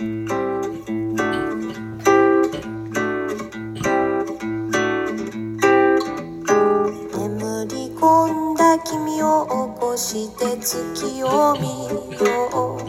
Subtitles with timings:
[0.00, 0.16] 眠
[7.68, 12.80] り込んだ君を起こして月を見よう。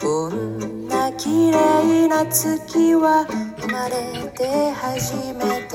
[0.00, 3.26] こんな綺麗な月は
[3.60, 5.69] 生まれて初めて。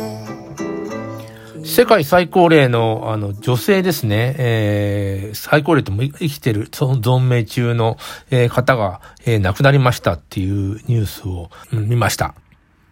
[1.66, 7.98] 世界最高齢の、あの、女性ですね、えー、最高齢とも生きてる、その存命中の、
[8.30, 12.36] えー、方が、えー、亡くなりましたっていうニュースを、うん、見ました。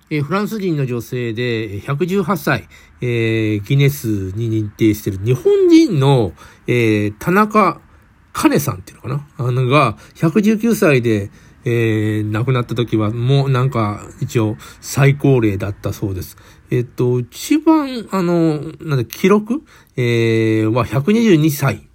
[0.09, 2.67] え、フランス人の女性で、118歳、
[3.01, 5.23] え、ギネスに認定している。
[5.23, 6.33] 日本人の、
[6.65, 7.79] え、田中
[8.33, 9.47] カネさんっていうのかな？
[9.47, 11.29] あのが、119歳で、
[11.65, 16.37] えー、亡くなった時は、もうなんか、一応、最高齢だったそうです。
[16.71, 19.63] えっと、一番、あの、なんだ、記録？
[19.95, 21.87] えー、は122歳。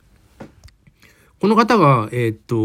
[1.41, 2.57] この方が、えっと、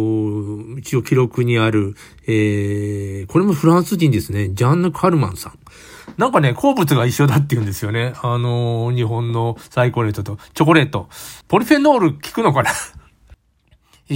[0.80, 1.96] 一応記録にある、
[2.26, 4.50] えー、これもフランス人ですね。
[4.50, 5.60] ジャンヌ・カルマンさん。
[6.18, 8.14] なんかね、好物が一緒だって言うんですよね。
[8.24, 11.08] あの日本のサイコレートとチョコレート。
[11.48, 12.72] ポリフェノール効くのかな？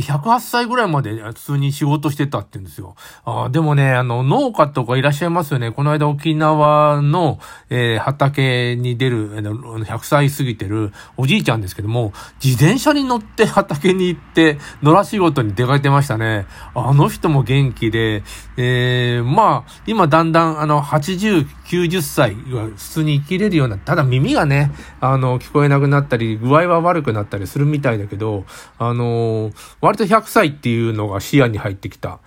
[0.02, 2.96] 108歳ぐらいまで普通に仕事してたって言うんですよ。
[3.26, 5.72] あでもね、あの、農家とかいらっしゃいますよね。
[5.72, 16.46] この間沖縄の、えー、畑に出る、100歳過ぎてるおじいちゃんですけども、自転車に乗って畑に行って、野良仕事に出かけてましたね。
[16.74, 18.24] あの人も元気で、
[18.58, 28.46] えー、まあ、今だんだん、あの、80、90歳は普通に生きれるような、ただ耳がね、あの、聞こえなくなったり、具合は悪くなったりするみたいだけど、
[28.80, 29.52] あの
[29.82, 32.20] 割と100歳っていうのが視野に入ってきた、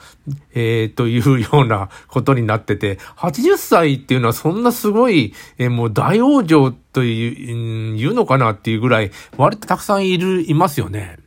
[0.52, 11.18] えー、というようなことになってて、80歳っていうのはそんなすごい、えー、もう大往生という、言うのかなっていうぐらい、割とたくさんいる、いますよね。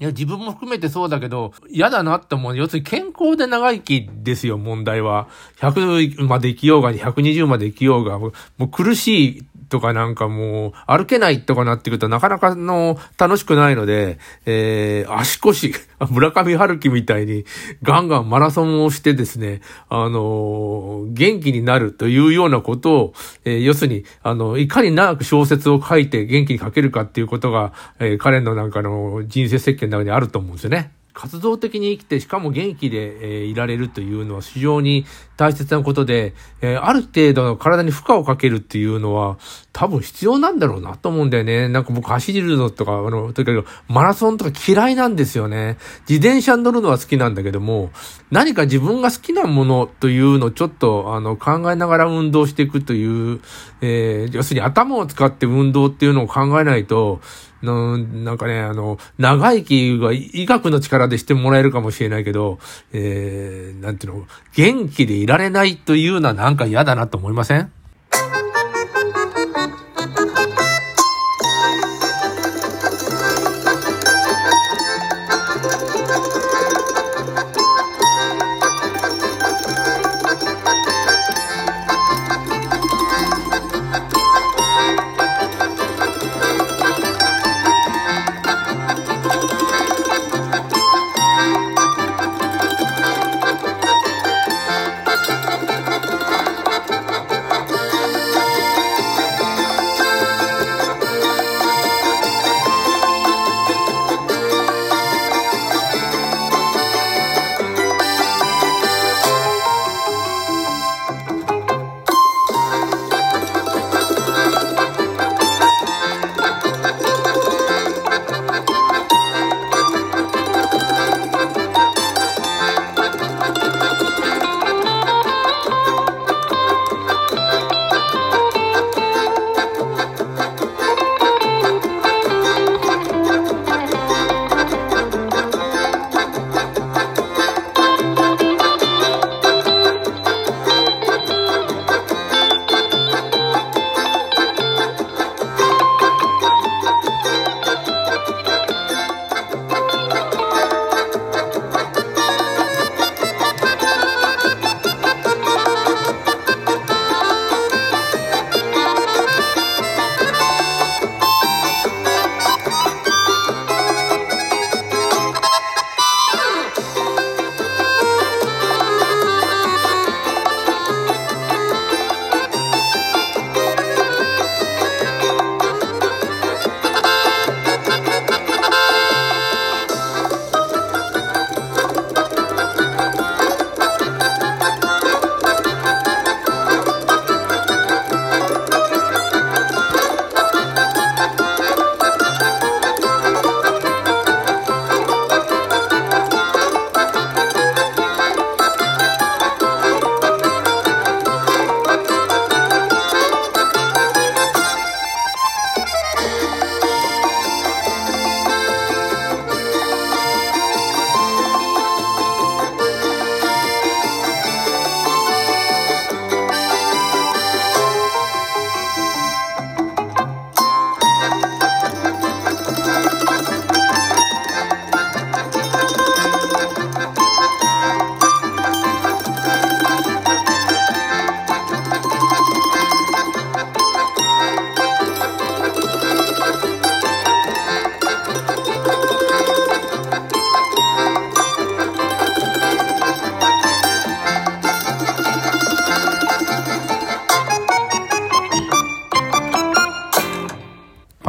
[0.00, 2.56] いや、自分も含めてそうだけど、嫌だなって思う。
[2.56, 5.28] 要するに健康で長生きですよ、問題は。
[5.58, 15.72] 100まで生きようが、120まで生きようが、もう苦しいとかなんかもう、歩けないとかなってくるとなかなかの楽しくないので、えー、足腰、
[16.10, 17.46] 村上春樹みたいに
[17.82, 23.14] ガンガンマラソンをしてですね、あのー、元気になるというようなことを、
[23.44, 30.92] えー、要するに、あの、いかに長く小説を書いて元気に書けるかっていうことが、えー、彼のなんかの人生設計の中にあると思うんですよね。
[31.12, 35.04] 活動的に生きて、しかも元気で、えー、いられるというのは非常に
[35.36, 39.38] 大切なことで、えー、ある程度の体に負荷をかけるっていうのは
[39.72, 41.68] 多分必要なんだろうなと思うんだよね。
[41.68, 45.78] なんか僕走るのとか、あの、とにかくマラソンとか嫌いなんですよね。
[46.08, 47.90] 自転車に乗るのは好きなんだけども、
[48.30, 53.40] 何か自分が好きなものというのをちょっとあの考えながら運動していくという、
[53.80, 57.20] えー、要するに頭を使って運動っていうのを考えないと、
[57.62, 62.58] の、なんかね、あの、長生きが医学の力でしてもらえるかもしれないけど、
[62.92, 67.72] えー、なんていうの、元気でいられないというのはなんか嫌だなと思いません？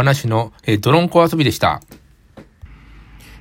[0.01, 1.79] 話の、えー、ドロンコ遊びでした。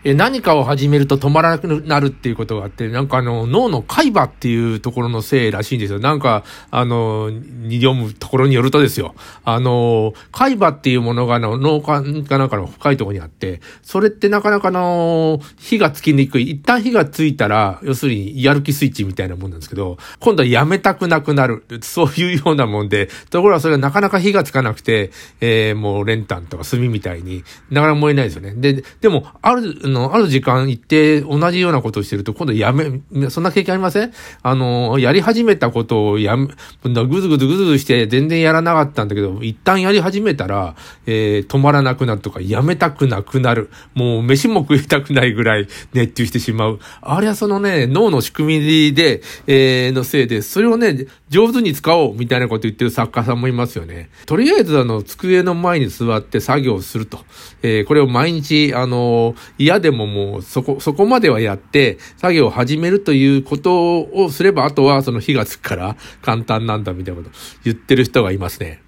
[0.05, 5.99] え何かを始めると止まらなくなるっていうことがあって、なんかあの、脳の海馬っていうところのせいらしいんですよ。
[5.99, 9.15] なんか、あの、に読むところによるとですよ。
[9.45, 16.51] あの、海馬っていうものがの脳幹かなんかの深いところにあって、それってなかなかの、火がつきにくい。
[16.51, 21.65] 一旦火がついたら、要するにやる気スイッチみたいなもんなんですけど、今度はやめたくなくなる。
[21.83, 25.11] そういうようなもんで、ところがそれがなかなか火がつかなくて、
[25.41, 28.55] えー、もう練炭とか炭みたいに、なかなか燃えないですよね。
[28.55, 34.13] で、でも、ある、の、ある時間行って同じようなことをしてると、今度やめ、そんな経験ありません？
[34.43, 36.49] あの、やり始めたことをやめ、
[36.83, 40.77] ぐずぐずぐずして全然やらなかったんだけど、一旦やり始めたら、
[41.07, 43.71] えー、止まらなくなるとか、やめたくなくなる。
[43.95, 46.81] もう飯も食いたくないぐらい熱中してしまう。
[47.03, 54.11] あれはそのね、脳の仕組みで、えー、のせいで、それをね、上手に使おうみたいなこと言ってる作家さんもいますよね。
[54.27, 57.25] とりあえずあの、机の前に座って作業すると。
[57.63, 67.35] えー、これを毎日、あの、嫌でももう、そこ、そこまではやって、作業を始めるということをすれば、あとはその火がつくから簡単なんだみたいなこと
[67.65, 68.83] 言ってる人がいますね。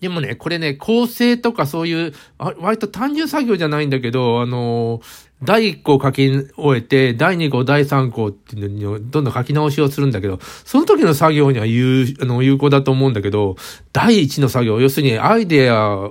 [0.00, 5.00] でもね、これね、構成とかそういう、割と単純作業じゃないんだけど、あの
[5.42, 13.56] 第1項書き終えて、第2項、第3項っていうのにどんどん書き直しをするんだけど、その時の作業には有あの有効だと思うんだけど、
[13.92, 16.10] 第1の作業、要するにアイデア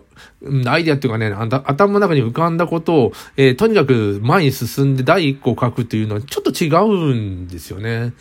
[0.68, 1.34] アイデアっていうかね、
[1.66, 8.14] 頭の中に浮かんだことを、えー、とにかく前に進んで第一個書くというのはちょっと違うんですよね。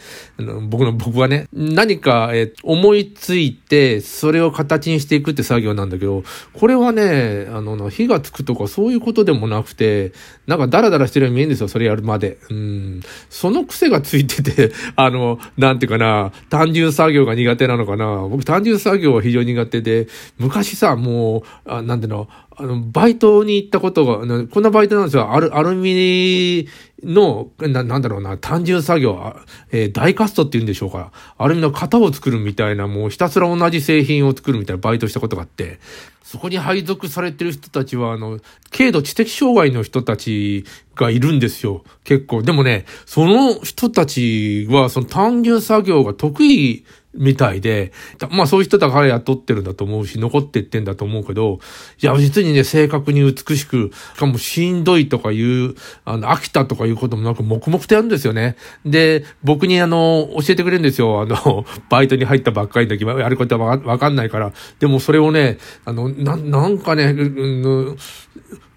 [0.69, 6.25] 僕の、僕はね、何か、えー、思いついて、それを形にしていくって作業なんだけど、
[6.55, 10.12] これはね、あの、火がつくとかそういうことでもなくて、
[10.47, 12.38] なんかダラだらしてるように見えるんですよ、それやるまで。
[12.50, 13.00] うん。
[13.31, 18.26] その癖がついてて、 あの、なんていうかな、単純作業が苦手なのかな。
[18.28, 20.08] 僕単純作業は非常に苦手で、
[20.38, 22.28] 昔さ、もう、あなんていうの、
[22.58, 25.35] あの、バイトに行ったことが、こんなバイトなんですよ。
[25.35, 26.67] アル、アルミ
[27.03, 29.37] の、な、なんだろうな、単純作業、
[29.73, 31.12] えー、ダイカストって言うんでしょうか。
[31.37, 35.81] アルミの型を作るみたいな、もうひたすら同じ製品を作るみたいなバイトしたことがあって、
[36.23, 40.64] そこに配属されてる人たちは、あの、軽度知的障害の人たち
[40.94, 41.85] がいるんですよ。
[42.05, 42.43] 結構。
[42.43, 46.85] でもね、その人たちは、その単純作業が得意
[47.16, 47.92] みたいで、
[48.30, 51.58] まあそういう人だから雇ってるんだと思うし、残ってってんだと思うけど、
[52.02, 58.56] いや、実にね、正確に美しく、しかもしんどいとかいう、あの、飽きたとかいうこともなんか黙々とやるんですよね。
[58.85, 61.23] で、僕にあの、教えてくれるんですよ。
[61.23, 64.52] あの、 バイトに入ったばっかりの時はやることはわかんないから。
[64.78, 67.96] でもそれをね、あの、な、なんかね、うん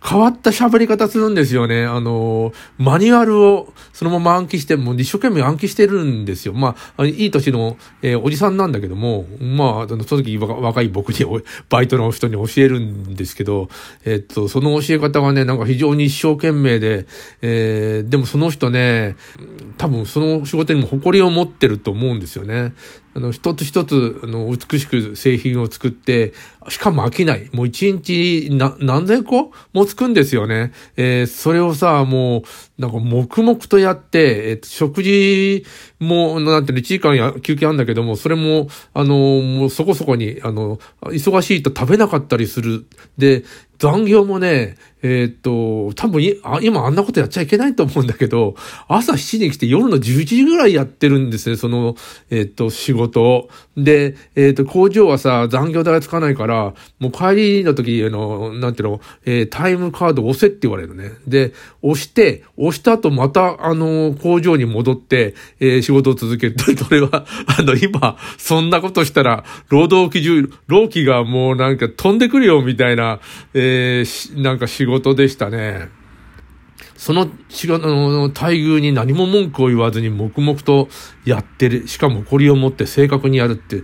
[0.02, 1.86] 変わった喋り方するんですよね。
[1.86, 6.54] あの、マニュアルをそのまま暗記して、もう一生懸命暗記してるんですよ。
[6.54, 11.26] まあ、いい年の、えー、おじさんなんだけども、まあ、その時若い僕に、
[11.70, 13.70] バイトの人に教えるんですけど、
[14.06, 17.06] え、っと、その教え方がね、なんか非常に一生懸命で、
[17.42, 19.18] えー、でもその人ね、
[19.78, 22.74] 多分その仕事にも誇りを持ってると思うんですよね。
[23.20, 26.34] あの、一つ一つ、あの、美しく製品を作って、
[26.70, 27.50] しかも飽きない。
[27.52, 29.52] もう一日な、何千個？
[29.74, 30.72] もつくんですよね。
[30.96, 32.44] えー、それをさ、も
[32.78, 35.66] う、なんか黙々とやって、えー、食事
[36.00, 42.86] も、なんていうの、1時間や休憩あるんだけども、それも、あの、もうそこそこに、あの、忙しいと食べなかったりする。
[43.18, 43.44] で、
[43.80, 46.22] 残業もね、えー、っと、多分
[46.62, 48.56] 今あんなことやっちゃいけないと思うんだけど、
[48.88, 51.96] 朝7時に来て夜の11時ぐらいやってるんですね、その、
[52.30, 53.50] えー、っと、仕事を。
[53.78, 61.12] で、えっと、工場はさ、残業代がつかないから、もう帰りの時、あの、なんていうの、えー、タイムカード押せって言われるね。
[61.28, 66.56] で、押して、押した後また、あの、工場に戻って、えー、仕事を続ける。
[66.78, 67.26] それは、
[67.58, 73.20] あの、今、そんなことしたら、労働基準、労基がもうなんか飛んでくるよ、みたいな、
[73.54, 75.90] えー、なんか仕事事でしたね。
[76.96, 80.90] その仕事の待遇に何も文句を言わずに黙々と
[81.26, 81.88] やってる。
[81.88, 83.84] しかも誇りを持って正確にやるって、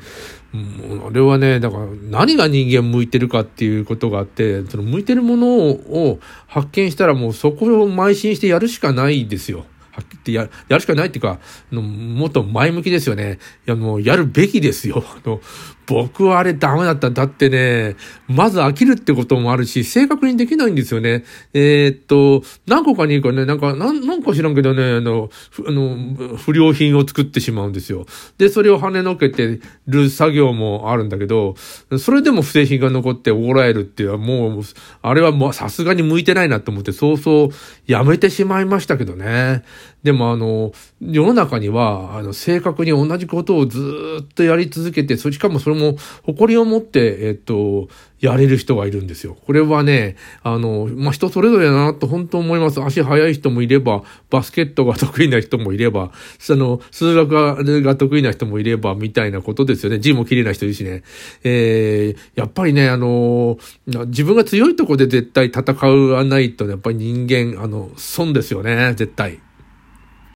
[0.51, 9.65] もうあれはね、だから何が人間向いてるかっていうことがあって、その向いてるものを発見したらもうそこを邁進してやるしかないですよ。
[9.95, 11.39] はっきりや、やるしかないっていうか、
[11.71, 13.39] もっと前向きですよね。
[13.65, 15.03] いや、もうやるべきですよ。
[15.07, 15.39] あの、
[15.87, 17.11] 僕はあれダメだった。
[17.11, 17.95] だってね、
[18.27, 21.23] まず飽きるってこともあるし、正確にできないんですよね。
[21.53, 25.29] えー、っと、何個かにいいかね、なんか、なん、なんか知らんけどね、あの、
[25.65, 28.05] あの、不良品を作ってしまうんですよ。
[28.37, 31.55] で、それを跳ねのけてる作業もあるんだけど、
[31.99, 34.63] それでも不正品が残っておらえるっていうのはもう、
[35.01, 37.49] あれはもうさすがに向いてないなと思って、そうそう
[37.85, 39.63] やめてしまいましたけどね。
[40.03, 43.79] でもあの、世の中には、あの、正確に同じことをず
[44.21, 47.87] っとやり続けて、しかもそれも誇りを持って、えっと、
[48.19, 49.35] やれる人がいるんですよ。
[49.45, 52.81] これはね、あの、まあ、人それぞれだなと本当思います。
[52.81, 59.99] 足速い人もいれば、バスケットが得意な人もいれば、その、数学が得意な人もいれば、みたいなことですよね。
[59.99, 61.03] 字も綺麗な人いるしね。
[61.43, 69.39] えー、やっぱりね、あの、自分が強いとこで絶対戦わないと、ね、やっぱり人間、あの、損ですよね、絶対。